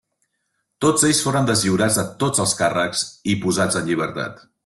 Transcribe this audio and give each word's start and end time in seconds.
Tots 0.85 1.03
ells 1.09 1.19
foren 1.25 1.49
deslliurats 1.49 1.99
de 2.01 2.07
tots 2.25 2.43
els 2.45 2.57
càrrecs, 2.63 3.05
i 3.35 3.39
posats 3.45 3.81
en 3.83 3.89
llibertat. 3.93 4.43